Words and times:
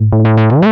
Thank 0.00 0.64
you. 0.64 0.65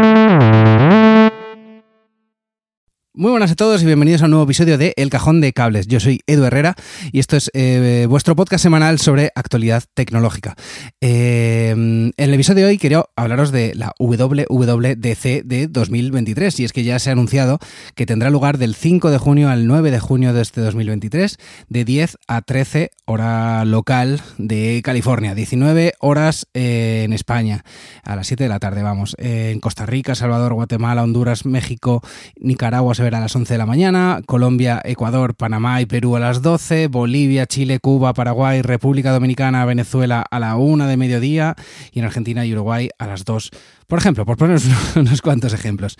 Muy 3.16 3.30
buenas 3.30 3.52
a 3.52 3.54
todos 3.54 3.80
y 3.80 3.86
bienvenidos 3.86 4.22
a 4.22 4.24
un 4.24 4.32
nuevo 4.32 4.42
episodio 4.42 4.76
de 4.76 4.92
El 4.96 5.08
Cajón 5.08 5.40
de 5.40 5.52
Cables. 5.52 5.86
Yo 5.86 6.00
soy 6.00 6.22
Edu 6.26 6.46
Herrera 6.46 6.74
y 7.12 7.20
esto 7.20 7.36
es 7.36 7.48
eh, 7.54 8.06
vuestro 8.08 8.34
podcast 8.34 8.60
semanal 8.60 8.98
sobre 8.98 9.30
actualidad 9.36 9.84
tecnológica. 9.94 10.56
Eh, 11.00 11.68
en 11.70 12.12
el 12.16 12.34
episodio 12.34 12.64
de 12.64 12.70
hoy 12.72 12.78
quería 12.78 13.04
hablaros 13.14 13.52
de 13.52 13.72
la 13.76 13.92
WWDC 14.00 15.44
de 15.44 15.68
2023 15.70 16.58
y 16.58 16.64
es 16.64 16.72
que 16.72 16.82
ya 16.82 16.98
se 16.98 17.10
ha 17.10 17.12
anunciado 17.12 17.60
que 17.94 18.04
tendrá 18.04 18.30
lugar 18.30 18.58
del 18.58 18.74
5 18.74 19.12
de 19.12 19.18
junio 19.18 19.48
al 19.48 19.68
9 19.68 19.92
de 19.92 20.00
junio 20.00 20.32
de 20.32 20.42
este 20.42 20.60
2023 20.60 21.36
de 21.68 21.84
10 21.84 22.16
a 22.26 22.42
13 22.42 22.90
hora 23.04 23.64
local 23.64 24.22
de 24.38 24.80
California, 24.82 25.36
19 25.36 25.92
horas 26.00 26.48
eh, 26.52 27.02
en 27.04 27.12
España, 27.12 27.64
a 28.02 28.16
las 28.16 28.26
7 28.26 28.42
de 28.42 28.48
la 28.48 28.58
tarde 28.58 28.82
vamos, 28.82 29.14
en 29.18 29.60
Costa 29.60 29.86
Rica, 29.86 30.16
Salvador, 30.16 30.54
Guatemala, 30.54 31.04
Honduras, 31.04 31.46
México, 31.46 32.02
Nicaragua, 32.40 32.96
a 33.12 33.20
las 33.20 33.34
11 33.36 33.54
de 33.54 33.58
la 33.58 33.66
mañana, 33.66 34.20
Colombia, 34.24 34.80
Ecuador, 34.84 35.34
Panamá 35.34 35.80
y 35.82 35.86
Perú 35.86 36.16
a 36.16 36.20
las 36.20 36.40
12, 36.40 36.86
Bolivia, 36.86 37.46
Chile, 37.46 37.80
Cuba, 37.80 38.14
Paraguay, 38.14 38.62
República 38.62 39.10
Dominicana, 39.12 39.64
Venezuela 39.64 40.24
a 40.30 40.38
la 40.40 40.56
1 40.56 40.86
de 40.86 40.96
mediodía 40.96 41.56
y 41.92 41.98
en 41.98 42.04
Argentina 42.06 42.46
y 42.46 42.52
Uruguay 42.52 42.88
a 42.98 43.06
las 43.06 43.24
2. 43.24 43.50
Por 43.86 43.98
ejemplo, 43.98 44.24
por 44.24 44.36
poner 44.36 44.60
unos 44.96 45.20
cuantos 45.20 45.52
ejemplos. 45.52 45.96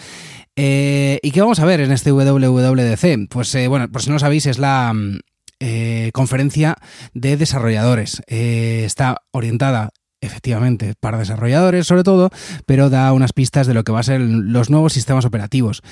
Eh, 0.57 1.19
¿Y 1.23 1.33
qué 1.33 1.41
vamos 1.41 1.59
a 1.59 1.67
ver 1.67 1.81
en 1.81 1.93
este 1.93 2.13
WWDC? 2.13 3.29
Pues 3.29 3.55
eh, 3.57 3.69
bueno, 3.69 3.91
por 3.91 4.03
si 4.03 4.09
no 4.09 4.15
lo 4.15 4.21
sabéis, 4.21 4.47
es 4.47 4.59
la 4.59 4.95
eh, 5.61 6.11
conferencia 6.15 6.77
de 7.13 7.37
desarrolladores. 7.37 8.23
está 8.29 9.19
orientada 9.33 9.91
efectivamente, 10.25 10.95
para 10.99 11.19
desarrolladores 11.19 11.87
sobre 11.87 12.03
todo, 12.03 12.31
pero 12.67 12.91
da 12.91 13.13
unas 13.13 13.33
pistas 13.33 13.67
de 13.67 13.75
lo 13.75 13.85
que 13.85 13.93
va 13.93 14.01
a 14.01 14.05
ser 14.05 14.21
los 14.21 14.71
nuevos 14.71 14.93
sistemas 14.93 15.25
operativos. 15.25 15.83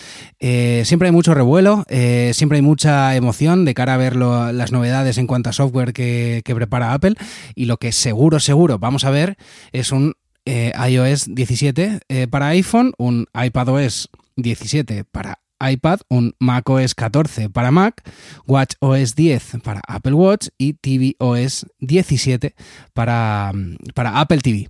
Eh, 0.40 0.82
siempre 0.84 1.08
hay 1.08 1.12
mucho 1.12 1.34
revuelo, 1.34 1.84
eh, 1.88 2.32
siempre 2.34 2.56
hay 2.56 2.62
mucha 2.62 3.14
emoción 3.14 3.64
de 3.64 3.74
cara 3.74 3.94
a 3.94 3.98
ver 3.98 4.16
las 4.16 4.72
novedades 4.72 5.18
en 5.18 5.26
cuanto 5.26 5.50
a 5.50 5.52
software 5.52 5.92
que, 5.92 6.42
prepara 6.52 6.92
Apple 6.92 7.14
y 7.54 7.64
lo 7.64 7.78
que 7.78 7.92
seguro, 7.92 8.38
seguro 8.38 8.78
vamos 8.78 9.04
a 9.04 9.10
ver 9.10 9.36
es 9.72 9.90
un 9.90 10.14
eh, 10.44 10.72
iOS 10.88 11.34
17 11.34 12.00
para 12.30 12.48
iPhone, 12.48 12.92
un 12.98 13.26
iPadOS 13.32 14.10
17 14.36 15.04
para 15.04 15.38
iPad, 15.70 16.00
un 16.08 16.34
macOS 16.38 16.94
14 16.94 17.50
para 17.50 17.70
Mac, 17.70 18.02
WatchOS 18.46 19.14
10 19.14 19.58
para 19.62 19.80
Apple 19.86 20.14
Watch 20.14 20.48
y 20.58 20.74
tvOS 20.74 21.66
17 21.80 22.54
para, 22.92 23.52
para 23.94 24.20
Apple 24.20 24.38
TV. 24.38 24.68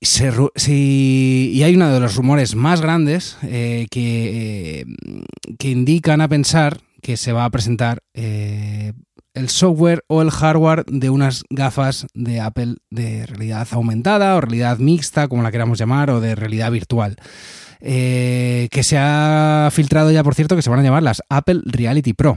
y 0.00 1.62
hay 1.62 1.74
uno 1.74 1.92
de 1.92 2.00
los 2.00 2.16
rumores 2.16 2.54
más 2.54 2.80
grandes 2.80 3.38
eh, 3.42 3.86
que, 3.90 4.84
que, 5.58 5.70
indican 5.70 6.20
a 6.20 6.28
pensar 6.28 6.80
que 7.02 7.16
se 7.16 7.32
va 7.32 7.44
a 7.44 7.50
presentar 7.50 8.00
eh, 8.14 8.92
el 9.36 9.50
software 9.50 10.02
o 10.08 10.22
el 10.22 10.30
hardware 10.30 10.84
de 10.86 11.10
unas 11.10 11.44
gafas 11.50 12.06
de 12.14 12.40
Apple 12.40 12.76
de 12.90 13.26
realidad 13.26 13.68
aumentada 13.70 14.34
o 14.34 14.40
realidad 14.40 14.78
mixta, 14.78 15.28
como 15.28 15.42
la 15.42 15.52
queramos 15.52 15.78
llamar, 15.78 16.10
o 16.10 16.20
de 16.20 16.34
realidad 16.34 16.72
virtual. 16.72 17.16
Eh, 17.88 18.66
que 18.72 18.82
se 18.82 18.98
ha 18.98 19.68
filtrado 19.70 20.10
ya, 20.10 20.24
por 20.24 20.34
cierto, 20.34 20.56
que 20.56 20.62
se 20.62 20.70
van 20.70 20.80
a 20.80 20.82
llamar 20.82 21.04
las 21.04 21.22
Apple 21.28 21.60
Reality 21.64 22.14
Pro. 22.14 22.36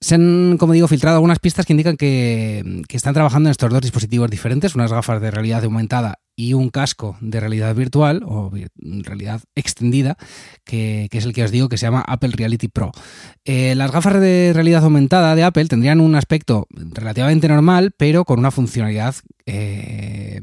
Se 0.00 0.16
han, 0.16 0.56
como 0.58 0.72
digo, 0.72 0.88
filtrado 0.88 1.16
algunas 1.16 1.38
pistas 1.38 1.64
que 1.64 1.72
indican 1.72 1.96
que, 1.96 2.82
que, 2.88 2.96
están 2.96 3.14
trabajando 3.14 3.48
en 3.48 3.52
estos 3.52 3.70
dos 3.70 3.80
dispositivos 3.80 4.28
diferentes, 4.28 4.74
unas 4.74 4.90
gafas 4.90 5.20
de 5.20 5.30
realidad 5.30 5.62
aumentada 5.62 6.18
y 6.34 6.54
un 6.54 6.70
casco 6.70 7.16
de 7.20 7.38
realidad 7.38 7.72
virtual 7.74 8.22
o 8.26 8.50
realidad 8.80 9.42
extendida, 9.54 10.16
que, 10.64 11.08
es 11.12 11.24
el 11.24 11.32
que 11.32 11.44
os 11.44 11.52
digo 11.52 11.68
que 11.68 11.78
se 11.78 11.86
llama 11.86 12.04
Apple 12.06 12.32
Reality 12.32 12.66
Pro. 12.66 12.90
Eh, 13.44 13.74
las 13.76 13.92
gafas 13.92 14.20
de 14.20 14.50
realidad 14.52 14.82
aumentada 14.82 15.36
de 15.36 15.44
Apple 15.44 15.66
tendrían 15.66 16.00
un 16.00 16.16
aspecto 16.16 16.66
relativamente 16.70 17.46
normal, 17.46 17.92
pero 17.96 18.24
con 18.24 18.40
una 18.40 18.50
funcionalidad 18.50 19.14
eh, 19.46 20.40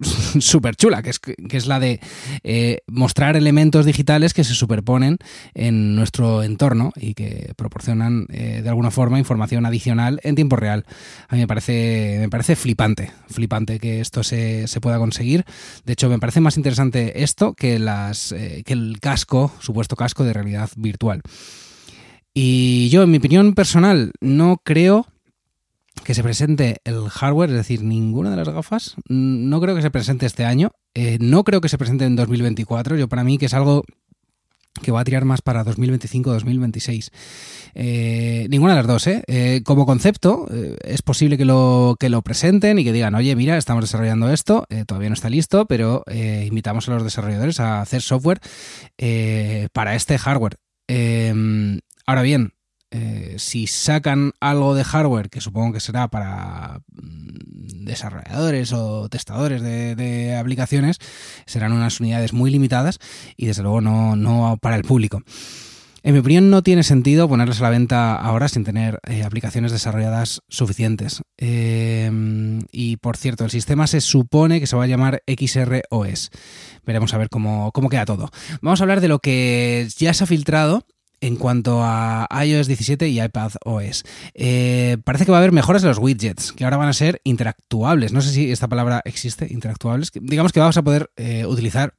súper 0.38 0.76
chula, 0.76 1.02
que 1.02 1.10
es, 1.10 1.18
que 1.18 1.56
es 1.56 1.66
la 1.66 1.80
de 1.80 2.00
eh, 2.42 2.80
mostrar 2.86 3.36
elementos 3.36 3.86
digitales 3.86 4.34
que 4.34 4.44
se 4.44 4.54
superponen 4.54 5.18
en 5.54 5.96
nuestro 5.96 6.42
entorno 6.42 6.92
y 6.96 7.14
que 7.14 7.52
proporcionan 7.56 8.26
de 8.26 8.68
alguna 8.68 8.90
forma 8.90 9.18
información 9.18 9.66
adicional 9.66 10.20
en 10.22 10.34
tiempo 10.34 10.56
real. 10.56 10.84
A 11.28 11.34
mí 11.34 11.40
me 11.40 11.46
parece, 11.46 12.16
me 12.20 12.28
parece 12.28 12.56
flipante, 12.56 13.10
flipante 13.28 13.78
que 13.78 14.00
esto 14.00 14.22
se 14.22 14.66
pueda 14.80 14.98
conseguir. 14.98 15.44
De 15.84 15.92
hecho, 15.92 16.08
me 16.08 16.18
parece 16.18 16.40
más 16.40 16.56
interesante 16.56 17.22
esto 17.22 17.54
que, 17.54 17.78
las, 17.78 18.32
eh, 18.32 18.62
que 18.64 18.72
el 18.72 18.98
casco, 19.00 19.52
supuesto 19.60 19.96
casco 19.96 20.24
de 20.24 20.32
realidad 20.32 20.70
virtual. 20.76 21.22
Y 22.32 22.88
yo, 22.90 23.02
en 23.02 23.10
mi 23.10 23.18
opinión 23.18 23.54
personal, 23.54 24.12
no 24.20 24.60
creo 24.64 25.06
que 26.04 26.14
se 26.14 26.22
presente 26.22 26.78
el 26.84 27.08
hardware, 27.08 27.50
es 27.50 27.56
decir, 27.56 27.82
ninguna 27.82 28.30
de 28.30 28.36
las 28.36 28.48
gafas, 28.48 28.96
no 29.08 29.60
creo 29.60 29.74
que 29.74 29.82
se 29.82 29.90
presente 29.90 30.26
este 30.26 30.44
año, 30.44 30.72
eh, 30.94 31.18
no 31.20 31.44
creo 31.44 31.60
que 31.60 31.68
se 31.68 31.78
presente 31.78 32.04
en 32.04 32.16
2024, 32.16 32.96
yo 32.96 33.08
para 33.08 33.24
mí 33.24 33.38
que 33.38 33.46
es 33.46 33.54
algo 33.54 33.84
que 34.82 34.92
va 34.92 35.00
a 35.00 35.04
tirar 35.04 35.24
más 35.24 35.42
para 35.42 35.64
2025-2026. 35.64 37.10
Eh, 37.74 38.46
ninguna 38.48 38.72
de 38.72 38.78
las 38.78 38.86
dos, 38.86 39.06
¿eh? 39.08 39.22
eh 39.26 39.62
como 39.64 39.84
concepto, 39.84 40.48
es 40.82 41.02
posible 41.02 41.36
que 41.36 41.44
lo, 41.44 41.96
que 41.98 42.08
lo 42.08 42.22
presenten 42.22 42.78
y 42.78 42.84
que 42.84 42.92
digan, 42.92 43.14
oye, 43.14 43.34
mira, 43.36 43.58
estamos 43.58 43.84
desarrollando 43.84 44.32
esto, 44.32 44.66
todavía 44.86 45.10
no 45.10 45.14
está 45.14 45.28
listo, 45.28 45.66
pero 45.66 46.04
invitamos 46.08 46.88
a 46.88 46.92
los 46.92 47.04
desarrolladores 47.04 47.60
a 47.60 47.82
hacer 47.82 48.00
software 48.00 48.40
para 49.72 49.96
este 49.96 50.18
hardware. 50.18 50.56
ahora 52.06 52.22
bien, 52.22 52.52
eh, 52.92 53.36
si 53.38 53.68
sacan 53.68 54.32
algo 54.40 54.74
de 54.74 54.82
hardware, 54.82 55.30
que 55.30 55.40
supongo 55.40 55.72
que 55.72 55.80
será 55.80 56.08
para 56.08 56.80
mm, 56.92 57.84
desarrolladores 57.84 58.72
o 58.72 59.08
testadores 59.08 59.62
de, 59.62 60.36
aplicaciones, 60.36 60.98
serán 61.46 61.72
unas 61.72 62.00
unidades 62.00 62.32
muy 62.32 62.50
limitadas 62.50 62.98
y 63.36 63.46
desde 63.46 63.62
luego 63.62 63.80
no, 63.80 64.58
para 64.60 64.76
el 64.76 64.82
público. 64.82 65.22
En 66.02 66.14
mi 66.14 66.20
opinión, 66.20 66.48
no 66.48 66.62
tiene 66.62 66.82
sentido 66.82 67.28
ponerlas 67.28 67.60
a 67.60 67.64
la 67.64 67.70
venta 67.70 68.16
ahora 68.16 68.48
sin 68.48 68.64
tener 68.64 68.98
eh, 69.06 69.22
aplicaciones 69.22 69.70
desarrolladas 69.70 70.40
suficientes. 70.48 71.20
Eh, 71.36 72.10
y 72.72 72.96
por 72.96 73.18
cierto, 73.18 73.44
el 73.44 73.50
sistema 73.50 73.86
se 73.86 74.00
supone 74.00 74.60
que 74.60 74.66
se 74.66 74.76
va 74.76 74.84
a 74.84 74.88
llamar 74.88 75.22
XROS. 75.26 76.30
Veremos 76.86 77.12
a 77.12 77.18
ver 77.18 77.28
cómo 77.28 77.70
queda 77.90 78.06
todo. 78.06 78.30
Vamos 78.62 78.80
a 78.80 78.84
hablar 78.84 79.02
de 79.02 79.08
lo 79.08 79.18
que 79.18 79.86
ya 79.98 80.14
se 80.14 80.24
ha 80.24 80.26
filtrado 80.26 80.86
en 81.20 81.36
cuanto 81.36 81.80
a 81.82 82.28
iOS 82.44 82.66
17 82.66 83.08
y 83.08 83.20
iPad 83.20 83.52
OS. 83.64 84.04
Eh, 84.34 84.96
parece 85.04 85.24
que 85.24 85.30
va 85.30 85.38
a 85.38 85.40
haber 85.40 85.52
mejoras 85.52 85.82
de 85.82 85.88
los 85.88 85.98
widgets, 85.98 86.52
que 86.52 86.64
ahora 86.64 86.76
van 86.76 86.88
a 86.88 86.92
ser 86.92 87.20
interactuables. 87.24 88.12
No 88.12 88.22
sé 88.22 88.30
si 88.30 88.50
esta 88.50 88.68
palabra 88.68 89.02
existe, 89.04 89.46
interactuables. 89.50 90.10
Digamos 90.14 90.52
que 90.52 90.60
vamos 90.60 90.76
a 90.76 90.82
poder 90.82 91.10
eh, 91.16 91.46
utilizar 91.46 91.94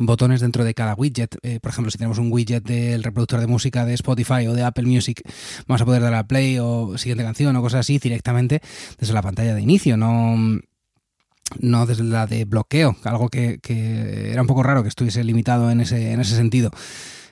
botones 0.00 0.40
dentro 0.40 0.64
de 0.64 0.74
cada 0.74 0.94
widget. 0.94 1.36
Eh, 1.42 1.60
por 1.60 1.70
ejemplo, 1.70 1.90
si 1.90 1.98
tenemos 1.98 2.18
un 2.18 2.32
widget 2.32 2.64
del 2.64 3.02
reproductor 3.02 3.40
de 3.40 3.46
música 3.46 3.84
de 3.84 3.94
Spotify 3.94 4.46
o 4.48 4.54
de 4.54 4.64
Apple 4.64 4.84
Music, 4.84 5.22
vamos 5.66 5.82
a 5.82 5.84
poder 5.84 6.02
dar 6.02 6.14
a 6.14 6.26
play 6.26 6.58
o 6.58 6.98
siguiente 6.98 7.24
canción 7.24 7.54
o 7.54 7.62
cosas 7.62 7.80
así 7.80 7.98
directamente 7.98 8.60
desde 8.98 9.14
la 9.14 9.22
pantalla 9.22 9.54
de 9.54 9.62
inicio, 9.62 9.96
no 9.96 10.36
no 11.60 11.86
desde 11.86 12.02
la 12.02 12.26
de 12.26 12.44
bloqueo, 12.44 12.96
algo 13.04 13.28
que, 13.28 13.58
que, 13.60 14.32
era 14.32 14.42
un 14.42 14.48
poco 14.48 14.64
raro 14.64 14.82
que 14.82 14.88
estuviese 14.88 15.22
limitado 15.22 15.70
en 15.70 15.80
ese, 15.80 16.12
en 16.12 16.20
ese 16.20 16.34
sentido. 16.34 16.70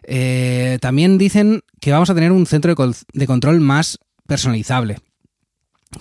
Eh, 0.07 0.79
también 0.81 1.19
dicen 1.19 1.63
que 1.81 1.93
vamos 1.93 2.11
a 2.11 2.15
tener 2.15 2.33
un 2.33 2.47
centro 2.47 2.75
de, 3.13 3.27
control 3.27 3.61
más 3.61 3.99
personalizable 4.27 4.99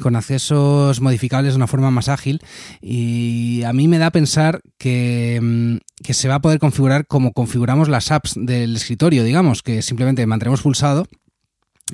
con 0.01 0.15
accesos 0.15 1.01
modificables 1.01 1.53
de 1.53 1.57
una 1.57 1.67
forma 1.67 1.91
más 1.91 2.09
ágil 2.09 2.41
y 2.81 3.61
a 3.63 3.73
mí 3.73 3.87
me 3.87 3.99
da 3.99 4.07
a 4.07 4.11
pensar 4.11 4.61
que, 4.77 5.39
mm, 5.41 5.77
que, 6.03 6.13
se 6.13 6.27
va 6.27 6.35
a 6.35 6.41
poder 6.41 6.59
configurar 6.59 7.05
como 7.05 7.31
configuramos 7.31 7.89
las 7.89 8.11
apps 8.11 8.33
del 8.35 8.75
escritorio, 8.75 9.23
digamos, 9.23 9.61
que 9.61 9.81
simplemente 9.83 10.25
mantenemos 10.25 10.63
pulsado 10.63 11.05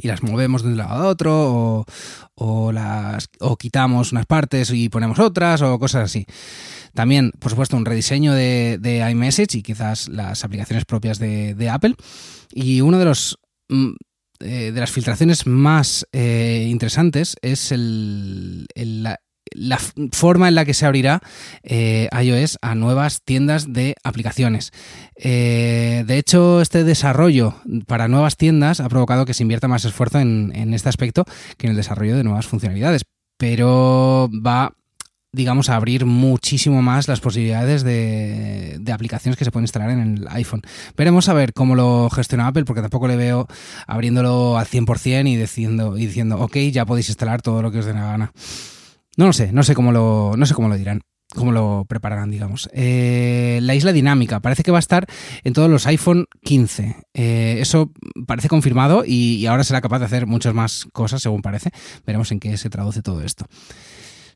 y 0.01 0.07
las 0.07 0.23
movemos 0.23 0.63
de 0.63 0.69
un 0.69 0.77
lado 0.77 1.03
a 1.03 1.07
otro 1.07 1.85
o, 2.35 2.71
las, 2.71 3.29
o 3.39 3.57
quitamos 3.57 4.11
unas 4.11 4.25
partes 4.25 4.71
y 4.71 4.89
ponemos 4.89 5.19
otras 5.19 5.61
o 5.61 5.77
cosas 5.79 6.05
así. 6.05 6.25
También, 6.93 7.31
por 7.39 7.51
supuesto, 7.51 7.77
un 7.77 7.85
rediseño 7.85 8.33
de, 8.33 9.07
iMessage 9.11 9.55
y 9.55 9.63
quizás 9.63 10.07
las 10.09 10.43
aplicaciones 10.43 10.85
propias 10.85 11.19
de, 11.19 11.69
Apple. 11.69 11.95
Y 12.51 12.81
uno 12.81 12.97
de 12.97 13.05
los 13.05 13.37
mm, 13.69 13.91
eh, 14.41 14.71
de 14.71 14.79
las 14.79 14.91
filtraciones 14.91 15.45
más 15.47 16.07
eh, 16.13 16.65
interesantes 16.69 17.35
es 17.41 17.73
la, 17.75 19.19
forma 20.13 20.47
en 20.47 20.55
la 20.55 20.63
que 20.63 20.73
se 20.73 20.85
abrirá 20.85 21.21
eh, 21.61 22.07
iOS 22.17 22.57
a 22.61 22.73
nuevas 22.73 23.21
tiendas 23.21 23.73
de 23.73 23.95
aplicaciones. 24.01 24.71
de 25.17 26.05
hecho, 26.17 26.61
este 26.61 26.85
desarrollo 26.85 27.55
para 27.85 28.07
nuevas 28.07 28.37
tiendas 28.37 28.79
ha 28.79 28.87
provocado 28.87 29.25
que 29.25 29.33
se 29.33 29.43
invierta 29.43 29.67
más 29.67 29.83
esfuerzo 29.83 30.19
en, 30.19 30.53
en, 30.55 30.73
este 30.73 30.87
aspecto 30.87 31.25
que 31.57 31.67
en 31.67 31.71
el 31.71 31.77
desarrollo 31.77 32.15
de 32.15 32.23
nuevas 32.23 32.47
funcionalidades. 32.47 33.01
Pero 33.37 34.29
va 34.33 34.73
digamos, 35.31 35.69
a 35.69 35.75
abrir 35.75 36.05
muchísimo 36.05 36.81
más 36.81 37.07
las 37.07 37.19
posibilidades 37.19 37.83
de, 37.83 38.77
de, 38.79 38.91
aplicaciones 38.91 39.37
que 39.37 39.45
se 39.45 39.51
pueden 39.51 39.65
instalar 39.65 39.91
en 39.91 40.17
el 40.17 40.27
iPhone. 40.29 40.61
Veremos 40.97 41.29
a 41.29 41.33
ver 41.33 41.53
cómo 41.53 41.75
lo 41.75 42.09
gestiona 42.09 42.47
Apple, 42.47 42.65
porque 42.65 42.81
tampoco 42.81 43.07
le 43.07 43.15
veo 43.15 43.47
abriéndolo 43.85 44.57
al 44.57 44.65
100% 44.65 45.29
y 45.29 45.35
diciendo, 45.35 45.97
y 45.97 46.07
diciendo, 46.07 46.39
ok, 46.39 46.57
ya 46.71 46.85
podéis 46.85 47.09
instalar 47.09 47.41
todo 47.41 47.61
lo 47.61 47.71
que 47.71 47.79
os 47.79 47.85
dé 47.85 47.93
la 47.93 48.05
gana. 48.05 48.31
No 49.17 49.27
lo 49.27 49.33
sé, 49.33 49.51
no 49.51 49.63
sé 49.63 49.75
cómo 49.75 49.91
lo, 49.91 50.33
no 50.35 50.45
sé 50.45 50.53
cómo 50.53 50.69
lo 50.69 50.77
dirán 50.77 51.01
cómo 51.35 51.51
lo 51.51 51.85
prepararán, 51.87 52.31
digamos. 52.31 52.69
Eh, 52.73 53.59
la 53.61 53.75
isla 53.75 53.91
dinámica 53.91 54.39
parece 54.39 54.63
que 54.63 54.71
va 54.71 54.77
a 54.77 54.79
estar 54.79 55.05
en 55.43 55.53
todos 55.53 55.69
los 55.69 55.85
iPhone 55.85 56.25
15. 56.43 56.95
Eh, 57.13 57.57
eso 57.59 57.91
parece 58.25 58.49
confirmado 58.49 59.03
y, 59.05 59.35
y, 59.35 59.45
ahora 59.45 59.63
será 59.63 59.81
capaz 59.81 59.99
de 59.99 60.05
hacer 60.05 60.25
muchas 60.25 60.53
más 60.53 60.87
cosas, 60.91 61.21
según 61.21 61.41
parece. 61.41 61.69
Veremos 62.05 62.31
en 62.31 62.39
qué 62.39 62.57
se 62.57 62.69
traduce 62.69 63.01
todo 63.01 63.21
esto. 63.21 63.45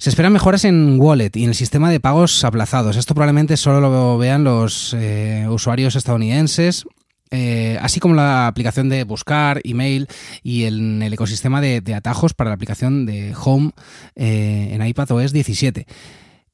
Se 0.04 0.10
esperan 0.10 0.34
mejoras 0.34 0.66
en 0.66 1.00
Wallet 1.00 1.32
y 1.34 1.44
en 1.44 1.50
el 1.52 1.56
sistema 1.56 1.90
de 1.90 2.02
pagos 2.02 2.44
aplazados. 2.44 2.98
Esto 2.98 3.16
probablemente 3.16 3.56
solo 3.56 3.80
lo 3.80 4.18
vean 4.18 4.44
los 4.44 4.94
eh, 4.94 5.46
usuarios 5.48 5.96
estadounidenses 5.96 6.84
eh, 7.32 7.80
así 7.82 8.00
como 8.00 8.14
la 8.14 8.46
aplicación 8.46 8.90
de 8.90 9.06
buscar, 9.06 9.60
email 9.64 10.08
y 10.44 10.66
el, 10.66 11.02
el 11.02 11.14
ecosistema 11.14 11.62
de, 11.62 11.82
atajos 11.96 12.36
para 12.36 12.52
la 12.52 12.56
aplicación 12.56 13.08
de 13.08 13.34
Home 13.44 13.72
eh, 14.16 14.72
en 14.74 14.86
iPadOS 14.86 15.32
17. 15.32 15.88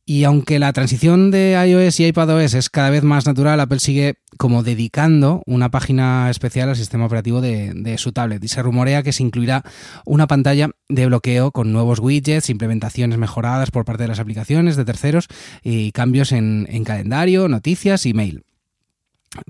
Y 0.10 0.24
aunque 0.24 0.58
la 0.58 0.74
transición 0.74 1.30
de 1.30 1.52
iOS 1.68 2.00
y 2.00 2.08
iPadOS 2.08 2.56
es 2.56 2.72
cada 2.72 2.90
vez 2.90 3.04
más 3.04 3.28
natural, 3.28 3.60
Apple 3.60 3.78
sigue 3.78 4.16
como 4.40 4.64
dedicando 4.64 5.44
una 5.46 5.70
página 5.70 6.32
especial 6.32 6.68
al 6.68 6.76
sistema 6.76 7.06
operativo 7.06 7.42
de, 7.42 7.96
su 8.00 8.12
tablet 8.12 8.44
y 8.44 8.48
se 8.48 8.64
rumorea 8.64 9.04
que 9.04 9.14
se 9.14 9.22
incluirá 9.22 9.64
una 10.08 10.26
pantalla 10.26 10.72
de 10.88 11.06
bloqueo 11.06 11.52
con 11.52 11.72
nuevos 11.72 12.00
widgets, 12.00 12.50
implementaciones 12.50 13.20
mejoradas 13.20 13.70
por 13.70 13.86
parte 13.86 14.02
de 14.02 14.10
las 14.10 14.20
aplicaciones 14.20 14.76
de 14.78 14.86
terceros 14.86 15.28
y 15.62 15.92
cambios 15.92 16.32
en, 16.32 16.66
en 16.72 16.84
calendario, 16.86 17.48
noticias 17.48 18.08
y 18.08 18.16
mail. 18.16 18.46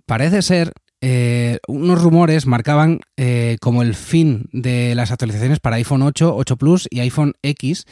Parece 0.06 0.42
ser 0.42 0.74
eh, 1.00 1.60
unos 1.70 2.02
rumores 2.02 2.46
marcaban 2.48 3.00
eh, 3.16 3.56
como 3.62 3.82
el 3.82 3.96
fin 3.96 4.50
de 4.52 4.94
las 4.94 5.12
actualizaciones 5.12 5.62
para 5.62 5.78
iPhone 5.78 6.02
8, 6.02 6.36
8 6.36 6.58
Plus 6.58 6.86
y 6.92 7.00
iPhone 7.00 7.36
X. 7.44 7.86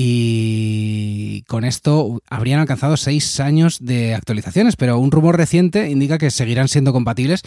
Y 0.00 1.27
con 1.48 1.64
esto 1.64 2.20
habrían 2.28 2.60
alcanzado 2.60 2.98
seis 2.98 3.40
años 3.40 3.78
de 3.80 4.14
actualizaciones, 4.14 4.76
pero 4.76 4.98
un 4.98 5.10
rumor 5.10 5.38
reciente 5.38 5.88
indica 5.88 6.18
que 6.18 6.30
seguirán 6.30 6.68
siendo 6.68 6.92
compatibles. 6.92 7.40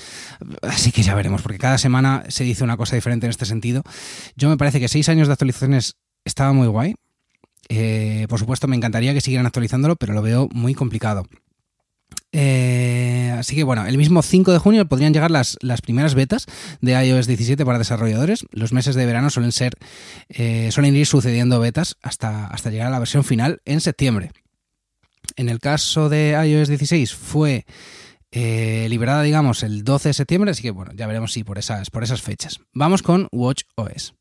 Así 0.64 0.92
que 0.92 1.04
ya 1.04 1.14
veremos, 1.14 1.44
porque 1.44 1.60
cada 1.60 1.78
semana 1.78 2.24
se 2.28 2.44
dice 2.44 2.64
una 2.64 2.78
cosa 2.78 2.96
diferente 2.96 3.28
en 3.28 3.30
este 3.30 3.46
sentido. 3.46 3.84
Yo 4.36 4.50
me 4.50 4.58
parece 4.58 4.80
que 4.80 4.88
seis 4.88 5.08
años 5.08 5.28
de 5.28 5.34
actualizaciones 5.34 5.98
estaba 6.26 6.52
muy 6.52 6.68
guay. 6.68 6.96
Eh, 7.70 8.26
por 8.28 8.40
supuesto, 8.40 8.68
me 8.68 8.76
encantaría 8.76 9.14
que 9.14 9.22
siguieran 9.22 9.46
actualizándolo, 9.46 9.96
pero 9.96 10.14
lo 10.14 10.24
veo 10.24 10.50
muy 10.52 10.74
complicado. 10.74 11.28
Eh, 12.34 13.36
así 13.38 13.56
que 13.56 13.64
bueno, 13.64 13.86
el 13.86 13.98
mismo 13.98 14.22
5 14.22 14.54
de 14.54 14.58
junio 14.58 14.86
podrían 14.88 15.14
llegar 15.14 15.32
las, 15.32 15.58
las, 15.62 15.82
primeras 15.82 16.16
betas 16.16 16.46
de 16.80 16.94
iOS 16.94 17.28
17 17.28 17.66
para 17.66 17.78
desarrolladores. 17.78 18.46
Los 18.52 18.72
meses 18.72 18.96
de 18.96 19.06
verano 19.06 19.30
suelen 19.30 19.52
ser, 19.52 19.74
eh, 20.30 20.70
suelen 20.72 20.96
ir 20.96 21.06
sucediendo 21.06 21.60
betas 21.60 21.98
hasta, 22.02 22.48
hasta 22.48 22.70
llegar 22.70 22.88
a 22.88 22.92
la 22.92 23.00
versión 23.00 23.24
final 23.24 23.62
en 23.66 23.82
septiembre. 23.82 24.32
En 25.36 25.50
el 25.50 25.60
caso 25.60 26.10
de 26.10 26.32
iOS 26.46 26.70
16 26.70 27.14
fue 27.14 27.66
eh, 28.32 28.88
liberada, 28.90 29.24
digamos, 29.24 29.64
el 29.64 29.84
12 29.84 30.10
de 30.10 30.14
septiembre, 30.14 30.52
así 30.52 30.62
que 30.62 30.72
bueno, 30.72 30.92
ya 30.96 31.08
veremos 31.08 31.34
si 31.34 31.44
por 31.44 31.58
esas, 31.58 31.90
por 31.90 32.04
esas 32.04 32.22
fechas. 32.22 32.60
Vamos 32.74 33.02
con 33.02 33.28
Watch 33.32 33.64
OS. 33.76 34.14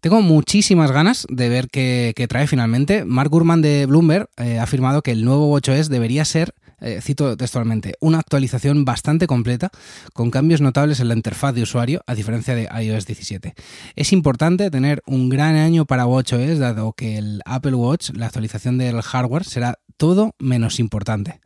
Tengo 0.00 0.22
muchísimas 0.22 0.92
ganas 0.92 1.26
de 1.28 1.48
ver 1.50 1.68
qué, 1.68 2.26
trae 2.26 2.46
finalmente. 2.46 3.04
Mark 3.04 3.28
Gurman 3.28 3.60
de 3.60 3.84
Bloomberg 3.84 4.30
ha 4.38 4.62
afirmado 4.62 5.02
que 5.02 5.10
el 5.10 5.26
nuevo 5.26 5.48
WatchOS 5.48 5.90
debería 5.90 6.24
ser 6.24 6.54
eh, 6.80 7.00
cito 7.02 7.36
textualmente, 7.36 7.94
una 8.00 8.18
actualización 8.18 8.84
bastante 8.84 9.26
completa 9.26 9.70
con 10.14 10.30
cambios 10.30 10.60
notables 10.60 11.00
en 11.00 11.08
la 11.08 11.14
interfaz 11.14 11.54
de 11.54 11.62
usuario 11.62 12.02
a 12.06 12.14
diferencia 12.14 12.54
de 12.54 12.68
iOS 12.82 13.06
17. 13.06 13.54
Es 13.96 14.12
importante 14.12 14.70
tener 14.70 15.02
un 15.06 15.28
gran 15.28 15.56
año 15.56 15.84
para 15.84 16.06
WatchOS 16.06 16.58
dado 16.58 16.92
que 16.92 17.18
el 17.18 17.42
Apple 17.44 17.74
Watch, 17.74 18.10
la 18.14 18.26
actualización 18.26 18.78
del 18.78 19.02
hardware, 19.02 19.44
será 19.44 19.78
todo 19.96 20.34
menos 20.38 20.80
importante. 20.80 21.40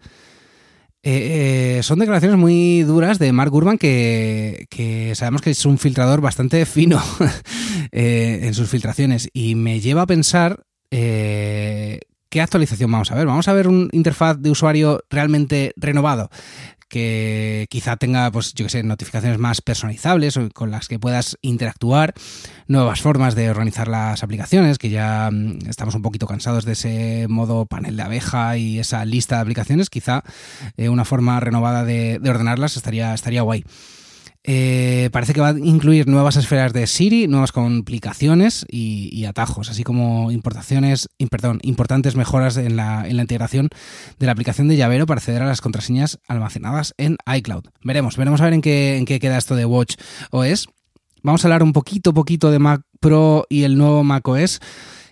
Eh, 1.03 1.79
eh, 1.79 1.83
son 1.83 1.99
declaraciones 1.99 2.39
muy 2.39 2.83
duras 2.83 3.19
de 3.19 3.31
Mark 3.33 3.51
Gurman 3.51 3.77
que, 3.77 5.13
sabemos 5.15 5.43
que 5.43 5.51
es 5.51 5.67
un 5.67 5.79
filtrador 5.79 6.21
bastante 6.21 6.65
fino 6.67 7.03
en 7.93 8.55
sus 8.55 8.71
filtraciones 8.71 9.29
y 9.33 9.55
me 9.55 9.81
lleva 9.81 10.03
a 10.03 10.07
pensar 10.07 10.65
¿qué 12.35 12.41
actualización 12.41 12.91
vamos 12.91 13.13
a 13.13 13.15
ver? 13.15 13.27
Vamos 13.27 13.47
a 13.47 13.53
ver 13.53 13.69
un 13.69 13.89
interfaz 13.93 14.39
de 14.41 14.51
usuario 14.51 15.05
realmente 15.09 15.73
renovado 15.77 16.31
que 16.89 17.67
quizá 17.71 17.97
tenga, 17.97 18.29
pues 18.33 18.55
yo 18.55 18.65
que 18.65 18.71
sé, 18.71 18.83
notificaciones 18.83 19.39
más 19.39 19.61
personalizables 19.61 20.37
con 20.53 20.73
las 20.73 20.89
que 20.89 20.99
puedas 20.99 21.39
interactuar, 21.43 22.13
nuevas 22.67 23.03
formas 23.03 23.37
de 23.37 23.51
organizar 23.51 23.87
las 23.87 24.25
aplicaciones, 24.25 24.79
que 24.79 24.91
ya 24.91 25.31
mm, 25.33 25.69
estamos 25.69 25.95
un 25.95 26.03
poquito 26.03 26.27
cansados 26.27 26.65
de 26.65 26.73
ese 26.73 27.27
modo 27.29 27.67
panel 27.67 27.97
de 27.97 28.03
abeja 28.03 28.57
y 28.57 28.81
esa 28.81 29.05
lista 29.05 29.37
de 29.37 29.43
aplicaciones, 29.43 29.89
quizá 29.89 30.25
eh, 30.77 30.89
una 30.89 31.05
forma 31.05 31.39
renovada 31.39 31.85
de, 31.85 32.19
de 32.19 32.31
ordenarlas 32.31 32.77
estaría, 32.77 33.15
estaría 33.15 33.43
guay. 33.43 33.65
Eh, 34.47 35.09
parece 35.11 35.33
que 35.33 35.41
va 35.41 35.49
a 35.49 35.59
incluir 35.59 36.07
nuevas 36.07 36.37
esferas 36.37 36.75
de 36.75 36.87
Siri, 36.87 37.27
nuevas 37.29 37.51
complicaciones 37.51 38.67
y, 38.69 39.25
atajos, 39.25 39.71
así 39.71 39.85
como 39.85 40.31
importaciones, 40.31 41.09
perdón, 41.31 41.61
importantes 41.63 42.15
mejoras 42.15 42.59
en 42.59 42.77
la, 42.77 43.09
en 43.09 43.17
la, 43.17 43.23
integración 43.23 43.71
de 44.19 44.27
la 44.27 44.33
aplicación 44.33 44.69
de 44.69 44.77
llavero 44.77 45.07
para 45.07 45.19
acceder 45.19 45.41
a 45.41 45.47
las 45.47 45.63
contraseñas 45.63 46.19
almacenadas 46.29 46.93
en 46.99 47.17
iCloud. 47.27 47.65
Veremos, 47.83 48.19
veremos 48.19 48.43
a 48.43 48.45
ver 48.45 48.53
en 48.53 48.61
qué, 48.61 48.99
en 48.99 49.07
qué 49.07 49.19
queda 49.19 49.39
esto 49.39 49.57
de 49.57 49.65
Watch 49.65 49.97
OS. 50.31 50.69
Vamos 51.23 51.43
a 51.43 51.49
hablar 51.49 51.63
un 51.63 51.73
poquito, 51.73 52.13
poquito 52.13 52.51
de 52.51 52.59
Mac 52.59 52.83
Pro 53.01 53.47
y 53.49 53.63
el 53.63 53.79
nuevo 53.79 54.05
Mac 54.05 54.29
OS. 54.29 54.61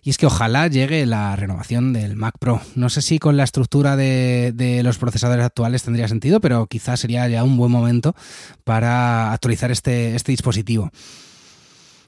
Y 0.05 0.11
es 0.11 0.19
que 0.19 0.27
ojalá 0.27 0.67
llegue 0.67 1.07
la 1.07 1.37
renovación 1.37 1.93
del 1.93 2.17
Mac 2.17 2.35
Pro. 2.41 2.61
No 2.75 2.89
sé 2.89 3.03
si 3.03 3.21
con 3.21 3.37
la 3.37 3.45
estructura 3.45 3.95
de, 3.97 4.81
los 4.83 4.99
procesadores 4.99 5.45
actuales 5.45 5.85
tendría 5.85 6.09
sentido, 6.09 6.41
pero 6.41 6.67
quizás 6.67 6.99
sería 6.99 7.29
ya 7.29 7.45
un 7.45 7.57
buen 7.57 7.71
momento 7.71 8.17
para 8.65 9.33
actualizar 9.33 9.71
este, 9.71 10.17
este 10.17 10.33
dispositivo. 10.33 10.91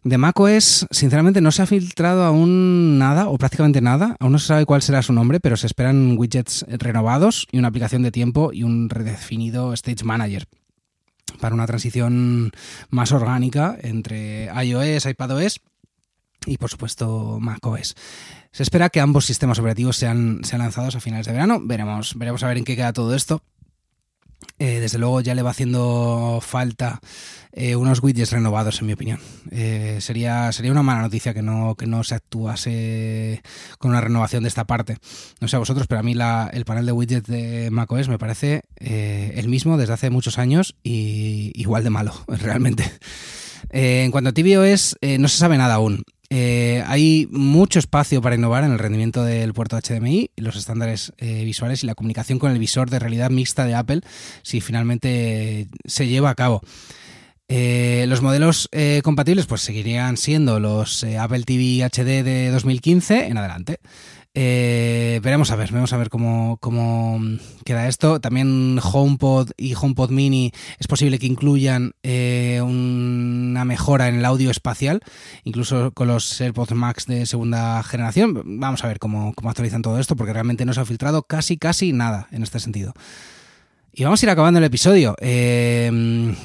De 0.02 0.18
macOS, 0.18 0.86
sinceramente, 0.90 1.40
no 1.40 1.52
se 1.52 1.62
ha 1.62 1.66
filtrado 1.66 2.24
aún 2.24 2.98
nada, 2.98 3.28
o 3.28 3.38
prácticamente 3.38 3.80
nada. 3.80 4.16
Aún 4.18 4.32
no 4.32 4.38
se 4.40 4.48
sabe 4.48 4.66
cuál 4.66 4.82
será 4.82 5.00
su 5.00 5.12
nombre, 5.12 5.38
pero 5.38 5.56
se 5.56 5.68
esperan 5.68 6.16
widgets 6.18 6.66
renovados 6.68 7.46
y 7.52 7.58
una 7.58 7.68
aplicación 7.68 8.02
de 8.02 8.10
tiempo 8.10 8.52
y 8.52 8.64
un 8.64 8.90
redefinido 8.90 9.72
Stage 9.72 10.04
Manager 10.04 10.46
para 11.40 11.54
una 11.54 11.66
transición 11.66 12.50
más 12.90 13.12
orgánica 13.12 13.78
entre 13.80 14.50
iOS, 14.64 15.06
iPadOS 15.06 15.60
y 16.46 16.58
por 16.58 16.70
supuesto 16.70 17.38
macOS. 17.40 17.94
Se 18.52 18.62
espera 18.62 18.88
que 18.88 19.00
ambos 19.00 19.26
sistemas 19.26 19.58
operativos 19.58 19.96
sean, 19.96 20.40
sean 20.44 20.62
lanzados 20.62 20.94
a 20.94 21.00
finales 21.00 21.26
de 21.26 21.32
verano. 21.32 21.60
Veremos, 21.62 22.16
veremos 22.16 22.42
a 22.42 22.48
ver 22.48 22.58
en 22.58 22.64
qué 22.64 22.76
queda 22.76 22.92
todo 22.92 23.14
esto. 23.14 23.42
Eh, 24.58 24.78
desde 24.78 24.98
luego 24.98 25.20
ya 25.20 25.34
le 25.34 25.42
va 25.42 25.50
haciendo 25.50 26.38
falta 26.40 27.00
eh, 27.52 27.74
unos 27.74 28.02
widgets 28.02 28.30
renovados, 28.30 28.80
en 28.80 28.86
mi 28.86 28.92
opinión. 28.92 29.18
Eh, 29.50 29.98
sería, 30.00 30.52
sería 30.52 30.70
una 30.70 30.82
mala 30.82 31.02
noticia 31.02 31.34
que 31.34 31.42
no, 31.42 31.74
que 31.74 31.86
no 31.86 32.04
se 32.04 32.14
actuase 32.14 33.42
con 33.78 33.90
una 33.90 34.00
renovación 34.00 34.44
de 34.44 34.48
esta 34.48 34.64
parte. 34.64 34.98
No 35.40 35.48
sé 35.48 35.56
a 35.56 35.58
vosotros, 35.58 35.86
pero 35.88 36.00
a 36.00 36.02
mí 36.04 36.14
la, 36.14 36.48
el 36.52 36.64
panel 36.64 36.86
de 36.86 36.92
widgets 36.92 37.26
de 37.26 37.70
macOS 37.70 38.08
me 38.08 38.18
parece 38.18 38.62
el 38.76 39.48
mismo 39.48 39.76
desde 39.76 39.94
hace 39.94 40.10
muchos 40.10 40.38
años 40.38 40.76
y 40.82 41.50
igual 41.54 41.82
de 41.82 41.90
malo, 41.90 42.14
realmente. 42.28 42.84
en 43.70 44.10
cuanto 44.12 44.30
a 44.30 44.32
tvOS, 44.32 44.98
no 45.18 45.28
se 45.28 45.36
sabe 45.36 45.58
nada 45.58 45.74
aún. 45.74 46.04
Eh, 46.30 46.82
hay 46.86 47.28
mucho 47.30 47.78
espacio 47.78 48.22
para 48.22 48.34
innovar 48.34 48.64
en 48.64 48.72
el 48.72 48.78
rendimiento 48.78 49.22
del 49.22 49.52
puerto 49.52 49.78
HDMI, 49.78 50.30
los 50.36 50.56
estándares 50.56 51.12
eh, 51.18 51.44
visuales 51.44 51.82
y 51.82 51.86
la 51.86 51.94
comunicación 51.94 52.38
con 52.38 52.50
el 52.50 52.58
visor 52.58 52.90
de 52.90 52.98
realidad 52.98 53.30
mixta 53.30 53.66
de 53.66 53.74
Apple 53.74 54.00
si 54.42 54.60
finalmente 54.60 55.68
se 55.84 56.08
lleva 56.08 56.30
a 56.30 56.34
cabo. 56.34 56.62
Eh, 57.48 58.06
los 58.08 58.22
modelos 58.22 58.70
compatibles 59.02 59.46
pues 59.46 59.60
seguirían 59.60 60.16
siendo 60.16 60.60
los 60.60 61.04
Apple 61.04 61.42
TV 61.42 61.84
HD 61.84 62.24
de 62.24 62.50
2015 62.50 63.26
en 63.26 63.36
adelante. 63.36 63.80
Eh, 64.36 65.20
veremos 65.22 65.52
a 65.52 65.56
ver, 65.56 65.68
veremos 65.68 65.92
a 65.92 65.96
ver 65.96 66.10
cómo, 66.10 66.58
cómo, 66.60 67.20
queda 67.64 67.86
esto. 67.86 68.20
También 68.20 68.80
HomePod 68.82 69.50
y 69.56 69.74
HomePod 69.74 70.10
Mini 70.10 70.52
es 70.80 70.88
posible 70.88 71.20
que 71.20 71.26
incluyan 71.26 71.92
eh, 72.02 72.60
una 72.60 73.64
mejora 73.64 74.08
en 74.08 74.16
el 74.16 74.24
audio 74.24 74.50
espacial, 74.50 75.00
incluso 75.44 75.92
con 75.92 76.08
los 76.08 76.40
AirPods 76.40 76.72
Max 76.72 77.06
de 77.06 77.26
segunda 77.26 77.82
generación. 77.84 78.42
Vamos 78.44 78.82
a 78.82 78.88
ver 78.88 78.98
cómo, 78.98 79.34
cómo 79.34 79.50
actualizan 79.50 79.82
todo 79.82 80.00
esto, 80.00 80.16
porque 80.16 80.32
realmente 80.32 80.64
no 80.64 80.74
se 80.74 80.80
ha 80.80 80.84
filtrado 80.84 81.22
casi, 81.22 81.56
casi 81.56 81.92
nada 81.92 82.26
en 82.32 82.42
este 82.42 82.58
sentido. 82.58 82.92
Y 83.96 84.02
vamos 84.02 84.20
a 84.20 84.26
ir 84.26 84.30
acabando 84.30 84.58
el 84.58 84.64
episodio. 84.64 85.14
Eh, 85.20 85.88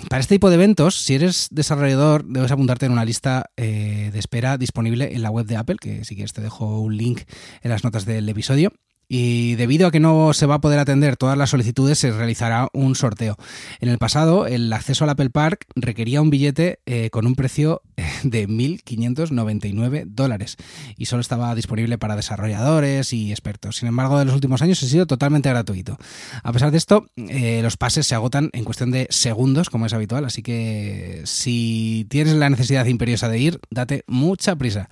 para 0.08 0.20
este 0.20 0.36
tipo 0.36 0.50
de 0.50 0.56
eventos, 0.56 0.96
si 0.96 1.16
eres 1.16 1.48
desarrollador, 1.50 2.24
debes 2.26 2.52
apuntarte 2.52 2.86
en 2.86 2.92
una 2.92 3.06
lista 3.06 3.50
eh, 3.58 4.12
de 4.14 4.20
espera 4.20 4.60
disponible 4.60 5.16
en 5.16 5.24
la 5.24 5.32
web 5.32 5.48
de 5.48 5.58
Apple, 5.58 5.78
que 5.82 6.06
si 6.06 6.14
quieres 6.14 6.34
te 6.34 6.42
dejo 6.42 6.80
un 6.80 6.96
link 6.96 7.22
en 7.64 7.72
las 7.72 7.84
notas 7.84 8.06
del 8.06 8.30
episodio 8.30 8.72
y 9.12 9.56
debido 9.56 9.88
a 9.88 9.92
que 9.92 10.00
no 10.00 10.34
se 10.34 10.46
va 10.46 10.56
a 10.56 10.62
poder 10.62 10.78
atender 10.78 11.18
todas 11.18 11.36
las 11.36 11.50
solicitudes, 11.50 11.98
se 11.98 12.12
realizará 12.12 12.70
un 12.74 12.94
sorteo. 12.94 13.38
En 13.80 13.90
el 13.90 13.98
pasado, 13.98 14.46
el 14.46 14.72
acceso 14.72 15.04
al 15.04 15.10
Apple 15.10 15.32
Park 15.32 15.66
requería 15.76 16.22
un 16.22 16.30
billete 16.30 16.80
eh, 16.86 17.10
con 17.10 17.26
un 17.26 17.34
precio 17.34 17.82
eh, 17.98 18.08
de 18.24 18.48
1.599 18.48 20.06
dólares 20.06 20.58
y 20.96 21.08
solo 21.08 21.22
estaba 21.22 21.56
disponible 21.56 21.98
para 21.98 22.16
desarrolladores 22.16 23.12
y 23.12 23.32
expertos. 23.32 23.78
Sin 23.78 23.88
embargo, 23.88 24.22
en 24.22 24.28
los 24.28 24.36
últimos 24.36 24.62
años 24.62 24.84
ha 24.84 24.88
sido 24.88 25.08
totalmente 25.08 25.50
gratuito. 25.50 25.98
A 26.44 26.54
pesar 26.54 26.70
de 26.70 26.78
esto, 26.78 27.08
eh, 27.18 27.62
los 27.64 27.78
pases 27.78 28.06
se 28.06 28.14
agotan 28.14 28.52
en 28.54 28.64
cuestión 28.64 28.92
de 28.92 29.08
segundos, 29.10 29.72
como 29.72 29.88
es 29.88 29.94
habitual, 29.94 30.24
así 30.26 30.44
que 30.44 31.24
si 31.26 32.06
tienes 32.10 32.36
la 32.36 32.52
necesidad 32.52 32.86
imperiosa 32.86 33.28
de 33.28 33.40
ir, 33.40 33.60
date 33.72 34.04
mucha 34.06 34.56
prisa. 34.56 34.88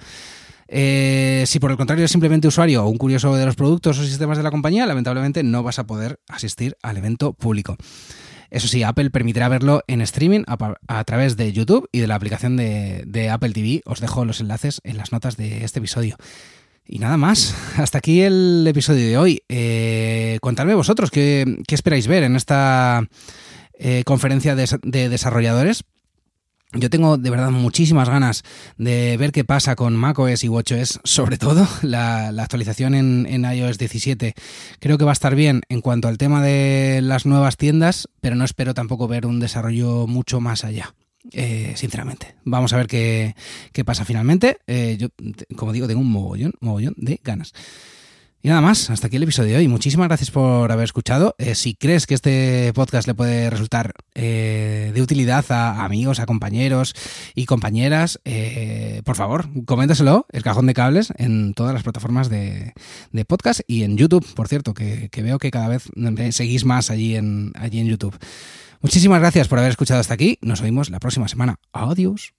Eh, 0.68 1.44
si 1.48 1.60
por 1.60 1.72
el 1.72 1.78
contrario 1.78 2.06
es 2.06 2.12
simplemente 2.12 2.48
usuario 2.48 2.84
o 2.84 2.90
un 2.90 2.98
curioso 2.98 3.36
de 3.36 3.46
los 3.46 3.56
productos 3.56 3.98
o 4.00 4.04
sistemas 4.04 4.38
de 4.38 4.44
la 4.44 4.52
compañía, 4.52 4.86
lamentablemente 4.86 5.44
no 5.44 5.64
vas 5.64 5.80
a 5.80 5.88
poder 5.88 6.20
asistir 6.28 6.78
al 6.82 6.98
evento 6.98 7.34
público. 7.34 7.78
Eso 8.50 8.68
sí, 8.68 8.84
Apple 8.84 9.10
permitirá 9.10 9.50
verlo 9.50 9.82
en 9.88 10.02
streaming 10.02 10.44
a, 10.48 11.04
través 11.04 11.36
de 11.36 11.52
YouTube 11.52 11.90
y 11.92 12.00
de 12.00 12.08
la 12.08 12.16
aplicación 12.16 12.56
de, 12.56 13.30
Apple 13.30 13.52
TV. 13.52 13.82
Os 13.86 14.00
dejo 14.00 14.24
los 14.24 14.40
enlaces 14.40 14.80
en 14.84 14.98
las 14.98 15.12
notas 15.12 15.36
de 15.36 15.66
este 15.66 15.80
episodio. 15.80 16.16
Y 16.86 17.00
nada 17.00 17.18
más, 17.18 17.54
hasta 17.78 17.98
aquí 17.98 18.22
el 18.22 18.66
episodio 18.68 19.06
de 19.06 19.18
hoy. 19.18 19.44
Eh, 19.50 20.38
contadme 20.42 20.76
vosotros 20.76 21.12
qué, 21.12 21.46
esperáis 21.68 22.08
ver 22.08 22.24
en 22.24 22.38
esta 22.38 23.06
eh, 23.74 24.04
conferencia 24.06 24.56
de 24.56 25.10
desarrolladores. 25.10 25.84
Yo 26.74 26.90
tengo 26.90 27.18
de 27.18 27.30
verdad 27.30 27.50
muchísimas 27.50 28.10
ganas 28.10 28.44
de 28.78 29.16
ver 29.16 29.32
qué 29.32 29.46
pasa 29.46 29.78
con 29.78 29.96
macOS 29.96 30.44
y 30.44 30.50
WatchOS, 30.50 31.00
sobre 31.06 31.38
todo 31.38 31.66
la, 31.82 32.28
actualización 32.28 32.94
en, 32.94 33.46
iOS 33.46 33.78
17. 33.78 34.34
Creo 34.80 34.98
que 34.98 35.06
va 35.06 35.12
a 35.12 35.14
estar 35.14 35.34
bien 35.34 35.62
en 35.70 35.80
cuanto 35.80 36.10
al 36.10 36.18
tema 36.18 36.44
de 36.44 37.00
las 37.02 37.26
nuevas 37.26 37.56
tiendas, 37.56 38.10
pero 38.20 38.36
no 38.36 38.44
espero 38.44 38.74
tampoco 38.74 39.08
ver 39.08 39.26
un 39.26 39.40
desarrollo 39.40 40.08
mucho 40.08 40.42
más 40.42 40.66
allá. 40.66 40.94
Eh, 41.32 41.74
sinceramente, 41.76 42.36
vamos 42.44 42.74
a 42.74 42.78
ver 42.78 42.88
qué, 42.88 43.34
pasa 43.86 44.04
finalmente. 44.04 44.58
Eh, 44.68 44.98
yo, 45.00 45.08
como 45.56 45.72
digo, 45.72 45.88
tengo 45.88 46.02
un 46.02 46.12
mogollón, 46.12 46.54
mogollón 46.60 46.96
de 46.98 47.20
ganas. 47.24 47.54
Y 48.42 48.50
nada 48.50 48.62
más, 48.62 48.90
hasta 48.90 49.08
aquí 49.08 49.16
el 49.16 49.24
episodio 49.24 49.52
de 49.52 49.58
hoy. 49.58 49.68
Muchísimas 49.68 50.08
gracias 50.08 50.30
por 50.30 50.72
haber 50.72 50.86
escuchado. 50.86 51.36
Eh, 51.40 51.56
si 51.56 51.74
crees 51.74 52.06
que 52.06 52.14
este 52.14 52.72
podcast 52.74 53.08
le 53.08 53.16
puede 53.16 53.50
resultar 53.50 53.94
eh, 54.14 54.92
de 54.94 55.02
utilidad 55.02 55.44
a 55.50 55.84
amigos, 55.84 56.20
a 56.20 56.26
compañeros 56.28 56.94
y 57.34 57.46
compañeras, 57.46 58.20
eh, 58.26 59.02
por 59.06 59.16
favor, 59.16 59.48
coméntaselo, 59.66 60.28
el 60.32 60.44
cajón 60.44 60.68
de 60.68 60.76
cables, 60.76 61.12
en 61.18 61.54
todas 61.56 61.74
las 61.74 61.84
plataformas 61.84 62.30
de, 62.30 62.74
podcast 63.28 63.62
y 63.68 63.84
en 63.84 63.98
YouTube, 63.98 64.26
por 64.36 64.48
cierto, 64.48 64.74
que, 64.74 65.10
veo 65.16 65.40
que 65.40 65.52
cada 65.52 65.68
vez 65.68 65.90
seguís 66.32 66.64
más 66.64 66.92
allí 66.92 67.16
en, 67.16 67.52
allí 67.56 67.80
en 67.80 67.88
YouTube. 67.88 68.18
Muchísimas 68.82 69.20
gracias 69.20 69.48
por 69.48 69.58
haber 69.58 69.72
escuchado 69.72 70.00
hasta 70.00 70.14
aquí. 70.14 70.38
Nos 70.42 70.62
oímos 70.62 70.92
la 70.92 71.00
próxima 71.00 71.28
semana. 71.28 71.60
Adiós. 71.74 72.34